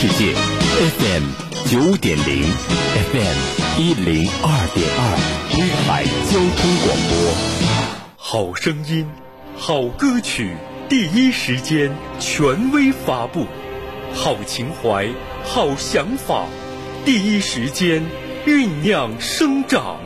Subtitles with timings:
[0.00, 1.24] 世界，FM
[1.66, 2.44] 九点零
[3.10, 5.02] ，FM 一零二点二，
[5.58, 8.14] 威海交通广播。
[8.16, 9.08] 好声音，
[9.56, 10.54] 好歌曲，
[10.88, 11.90] 第一时间
[12.20, 13.40] 权威发布；
[14.14, 15.08] 好情怀，
[15.42, 16.44] 好想法，
[17.04, 18.04] 第一时间
[18.46, 19.98] 酝酿生长。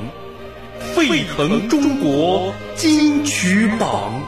[0.94, 4.22] 沸腾中国金曲榜。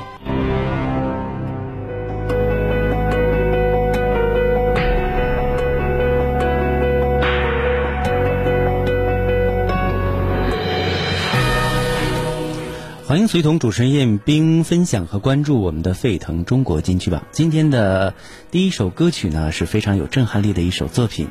[13.29, 17.27] 随同主持人燕冰分享和关注我们的沸腾中国金曲榜。
[17.33, 18.15] 今天的
[18.51, 21.29] 第一首歌曲呢是非常有震撼力的一首作品，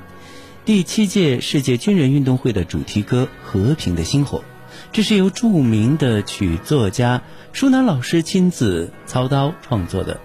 [0.66, 4.40] 第七届世界军人运动会的主题歌《和平的星火》。
[4.92, 7.22] 这是由著名的曲作家
[7.52, 10.20] 舒楠老师亲自操刀创作的。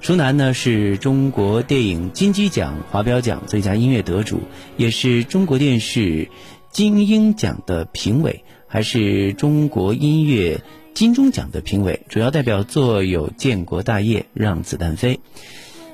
[0.00, 4.40] 舒楠呢是中国电影金鸡奖华表奖最佳音乐得主，
[4.76, 6.28] 也是中国电视
[6.70, 10.60] 金鹰奖的评委，还是中国音乐
[10.98, 12.00] 金钟奖的评委。
[12.08, 15.14] 主要代表作有《建国大业》《让子弹飞》。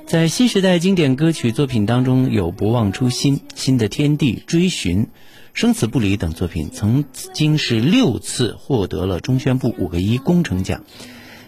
[0.07, 5.03] 在新时代经典歌曲作品当中，有《不忘初心》《新的天地》《追寻》。
[5.53, 10.83] 生死不离等作品曾经是六次获得了中宣部五个一工程奖。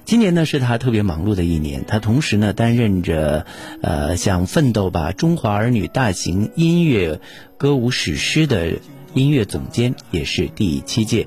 [0.06, 3.48] 今年呢是他特别忙碌的一年，他同时呢担任着
[3.82, 7.20] 呃像《奋斗吧中华儿女》大型音乐
[7.58, 8.74] 歌舞史诗的
[9.16, 11.26] 音乐总监，也是第七届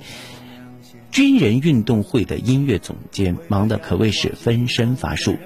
[1.11, 5.37] 军人运动会的音乐总监，忙得可谓是分身乏术。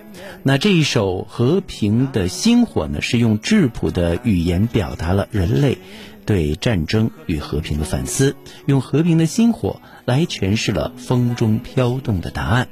[0.43, 5.79] 那这一首《和平的星火》呢，是用质朴的语言表达了人类。
[6.27, 12.69] 对战争与和平的反思，用和平的星火来诠释了风中飘动的答案，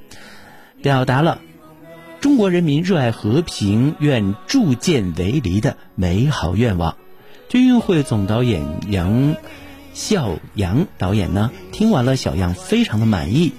[0.81, 1.43] 表达了
[2.19, 6.97] 中国人民热爱和平、愿铸剑为犁的美好愿望。
[7.51, 9.37] 军运会总导演杨
[9.95, 13.53] 笑阳导演呢，听完了小样，非常的满意。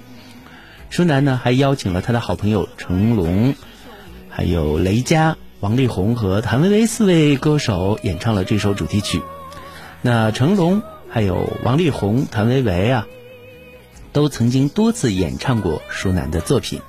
[0.90, 3.56] 舒楠呢，还邀请了他的好朋友成龙，
[4.30, 9.22] 还有雷佳、王力宏和谭维维四位歌手演唱了这首主题曲。
[10.02, 13.08] 那成龙、还有王力宏、谭维维啊，
[14.12, 16.82] 都曾经多次演唱过舒楠的作品，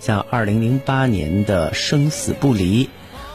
[0.00, 2.84] 像2008年的《生死不离》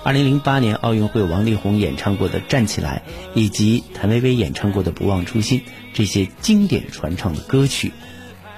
[0.05, 3.03] 二零零八年奥运会王力宏演唱过的《站起来》，
[3.35, 5.59] 以及谭维维演唱过的《不忘初心》，
[5.93, 7.93] 这些经典传唱的歌曲，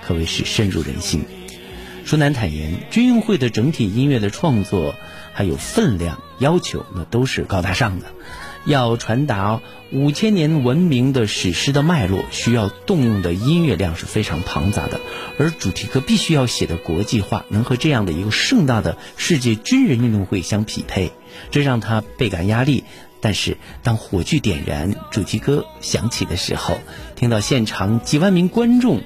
[0.04, 1.24] 可谓是深入人心。
[2.04, 4.96] 舒楠坦言，军运会的整体音乐的创作
[5.34, 8.08] 还有分量要求，那都是高大上的。
[8.66, 9.62] 要传达
[9.92, 15.00] 五千年文明的史诗的脉络，需要动用的音乐量是非常庞杂的，
[15.38, 21.12] 而主题歌必须要写的国际化，能和这样的一个盛大的世界军人运动会相匹配，
[21.52, 22.84] 这让他倍感压力。
[23.22, 26.80] 但是当火炬点燃，主题歌响起的时候，
[27.16, 29.02] 听到现场几万名观众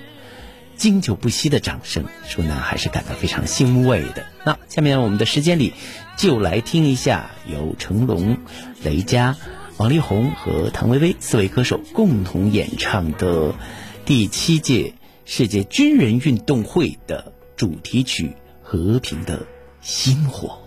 [0.75, 4.25] 经久不息的掌声，舒楠还是感到非常欣慰的。
[4.45, 5.73] 那下面我们的时间里。
[6.19, 8.39] 就来听一下由成龙、
[8.83, 9.37] 雷佳、
[9.77, 13.55] 王力宏和唐薇薇四位歌手共同演唱的
[14.03, 18.25] 第七届世界军人运动会的主题曲
[18.61, 19.47] 《和平的
[19.79, 20.59] 星火》。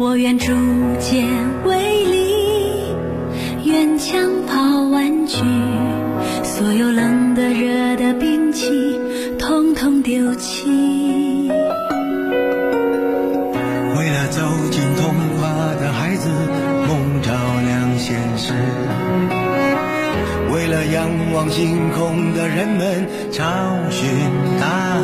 [0.00, 0.54] 我愿铸
[1.00, 1.26] 剑
[1.64, 2.94] 为犁，
[3.64, 5.42] 愿枪炮玩具，
[6.44, 8.70] 所有冷的热的兵器，
[9.40, 11.50] 统统丢弃。
[13.96, 14.40] 为了走
[14.70, 16.28] 进童话的孩子，
[16.86, 17.32] 梦照
[17.66, 18.54] 亮现实。
[20.52, 23.42] 为了仰望星空的人们，找
[23.90, 24.08] 寻
[24.60, 25.02] 答案。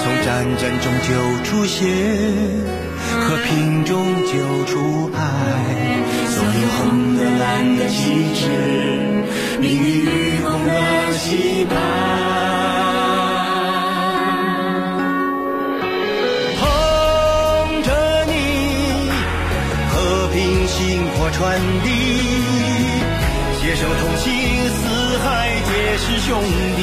[0.00, 1.08] 从战争中救
[1.44, 1.86] 出血，
[3.20, 4.32] 和平中救
[4.64, 5.18] 出爱。
[6.26, 7.96] 所有红的蓝的旗
[8.34, 8.40] 帜，
[9.60, 10.06] 命运与
[10.42, 10.70] 共的
[11.18, 11.76] 期盼。
[16.60, 16.62] 捧
[17.82, 17.88] 着
[18.26, 18.32] 你，
[19.90, 20.36] 和平。
[20.68, 20.76] 薪
[21.08, 21.88] 火传递，
[23.60, 24.30] 携手同行，
[24.70, 25.26] 四海
[25.66, 26.28] 皆是兄
[26.76, 26.78] 弟。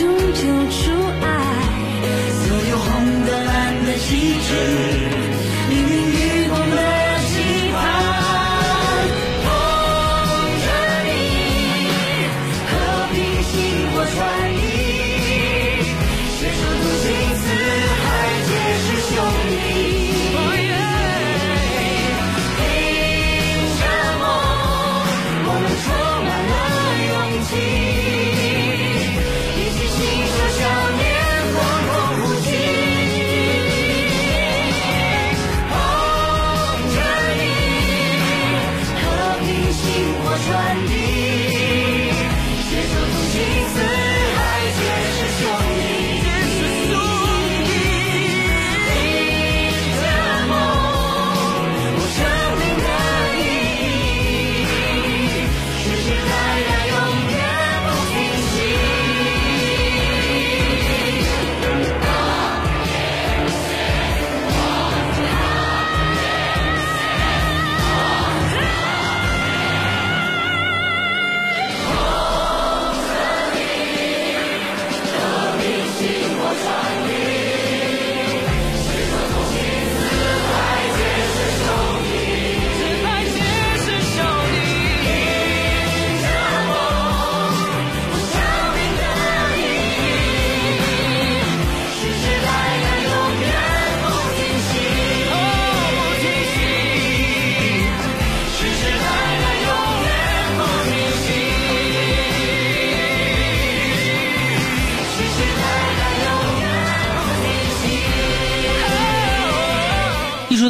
[0.00, 1.26] 终究出爱。
[2.32, 4.48] 所有红的蓝的旗帜，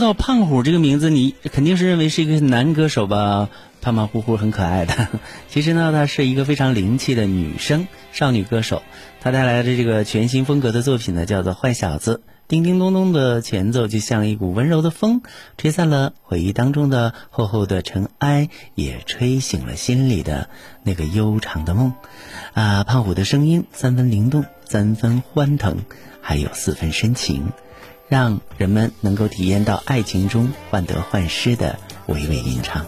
[0.00, 3.48] 到胖虎这个名字，你肯定是认为是一个男歌手吧？
[3.80, 5.08] 胖胖乎乎很可爱的，
[5.48, 8.82] 其实呢，她是一个非常灵气的女生少女歌手。
[9.20, 12.20] 她带来的这个全新风格的作品呢，叫做《坏小子》。
[12.46, 15.22] 叮叮咚咚的前奏就像一股温柔的风，
[15.56, 20.50] 吹散了回忆当中的厚厚的尘埃，也吹醒了心里的
[20.82, 21.94] 那个悠长的梦。
[22.52, 25.78] 啊，胖虎的声音三分灵动，三分欢腾，
[26.20, 27.52] 还有四分深情。
[28.10, 32.84] 让人们能够体验到爱情中患得患失的娓娓吟唱。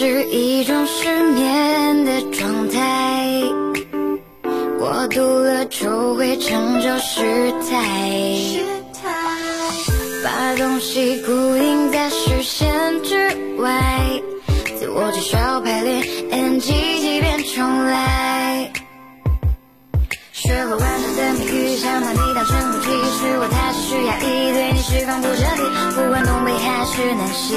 [0.00, 3.29] 是一种失眠的状态。
[5.00, 7.88] 过度了就会成就失态，
[10.22, 12.70] 把东西固定在视线
[13.02, 13.16] 之
[13.62, 14.20] 外，
[14.78, 16.66] 自我介绍排练 NG
[17.00, 18.70] 即便重来。
[20.32, 25.62] 学会完整的谜语，想把你当成空气，是我太持续压抑，对你释放不彻底，
[25.96, 27.56] 不管东北还是南西，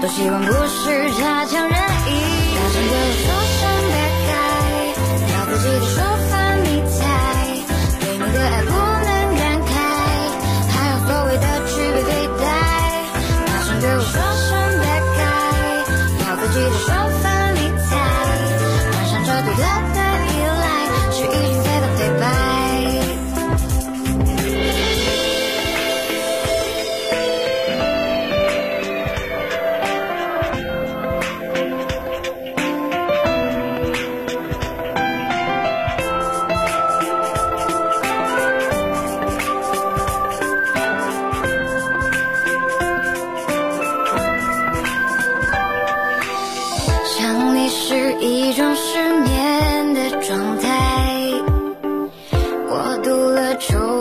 [0.00, 2.10] 多希望不是差强人意。
[2.54, 3.26] 大声对我说
[3.58, 3.98] 声别
[4.30, 4.32] 改，
[5.34, 5.98] 要自己的说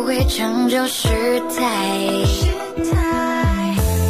[0.05, 1.07] 会成就失
[1.55, 1.63] 态。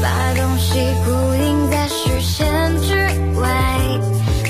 [0.02, 2.46] 把东西固定在视线
[2.82, 2.94] 之
[3.40, 3.48] 外，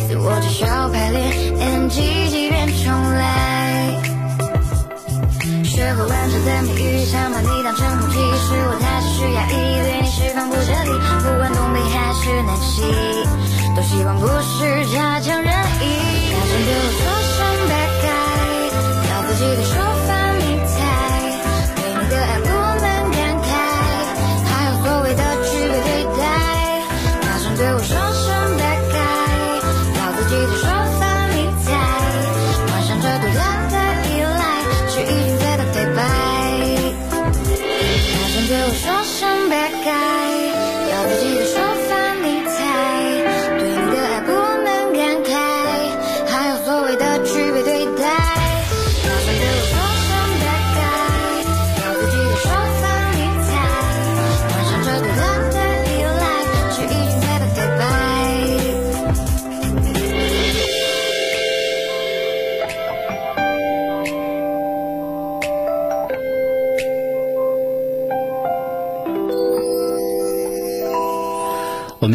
[0.07, 1.21] 自我至少排练
[1.59, 3.21] ，NG 即便重来。
[5.63, 10.01] 学会完整的美语，想把你当成空气，是我太持续压抑，对。
[10.01, 10.91] 你释放不彻底，
[11.23, 12.81] 不管东北还是南极，
[13.75, 15.83] 都希望不是差强人意。
[16.31, 16.69] 大声对。
[16.79, 17.01] 我说
[17.35, 17.37] 声
[17.69, 18.11] bad guy，
[19.09, 19.82] 要自己的说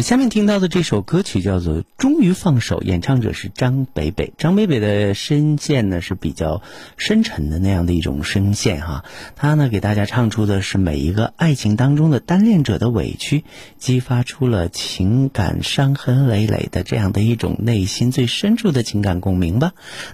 [0.09, 4.33] 下面听到的这首歌曲叫做《终于放手》，演唱者是张北北。
[4.39, 6.63] 张北北的声线呢是比较
[6.97, 13.43] 深沉的那样的一种声线哈，他呢给大家唱出的是每一个爱情当中的单恋者的委屈，
[13.77, 19.73] 激发出了情感伤痕累累的这样的一种内心最深处的情感共鸣吧。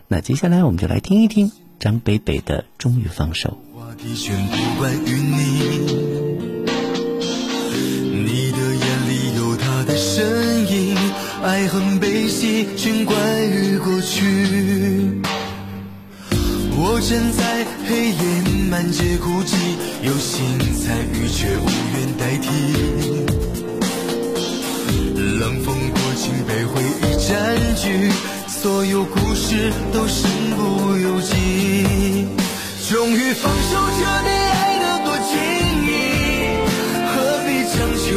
[0.09, 3.57] 那接下来我们就来听一听张北北的《终于放手》。
[3.79, 4.13] 话题
[11.55, 13.15] 爱恨悲喜全关
[13.50, 14.25] 于过去。
[16.75, 18.19] 我站在黑夜
[18.69, 19.55] 满街孤寂，
[20.03, 22.50] 有心参与却无缘代替。
[25.39, 28.12] 冷风过境被回忆占据，
[28.50, 32.27] 所有故事都身不由己。
[32.89, 35.31] 终于放手，这你爱得多轻
[35.88, 35.89] 易，
[37.15, 37.15] 何
[37.47, 38.12] 必强求，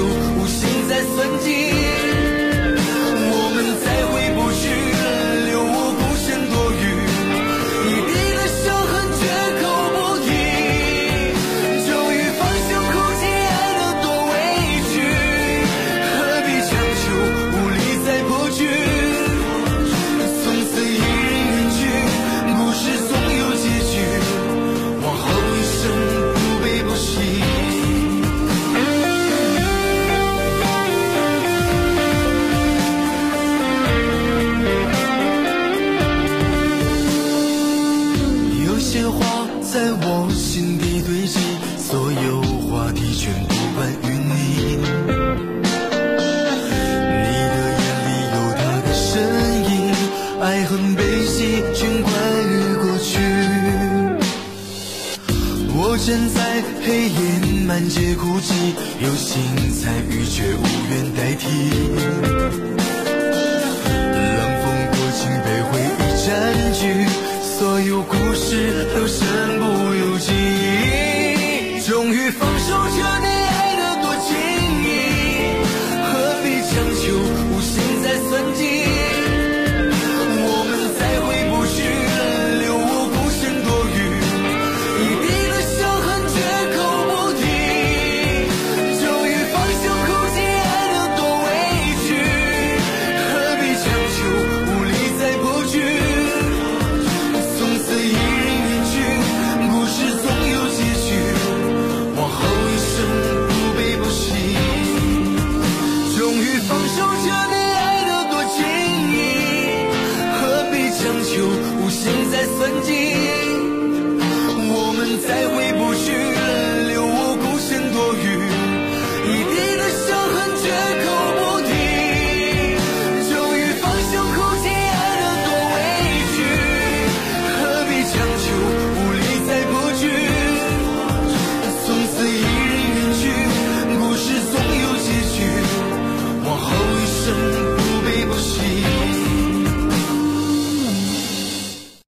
[57.98, 58.52] 别孤寂，
[59.00, 62.77] 有心参与却无缘代替。